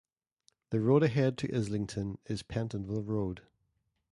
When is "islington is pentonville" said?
1.55-3.03